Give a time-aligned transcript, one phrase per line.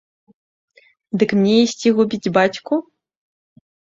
[1.23, 2.73] Дык мне ісці губіць бацьку?